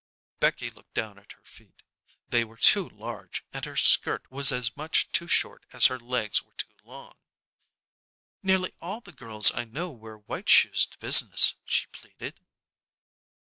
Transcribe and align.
Becky 0.39 0.71
looked 0.71 0.95
down 0.95 1.19
at 1.19 1.33
her 1.33 1.43
feet. 1.43 1.83
They 2.29 2.43
were 2.43 2.57
too 2.57 2.89
large, 2.89 3.45
and 3.53 3.65
her 3.65 3.77
skirt 3.77 4.25
was 4.31 4.51
as 4.51 4.75
much 4.75 5.11
too 5.11 5.27
short 5.27 5.67
as 5.73 5.85
her 5.93 5.99
legs 5.99 6.41
were 6.41 6.55
too 6.55 6.73
long. 6.83 7.13
"Nearly 8.41 8.73
all 8.81 9.01
the 9.01 9.11
girls 9.11 9.53
I 9.53 9.63
know 9.65 9.91
wear 9.91 10.17
white 10.17 10.49
shoes 10.49 10.87
to 10.87 10.97
business," 10.97 11.53
she 11.65 11.85
pleaded. 11.91 12.39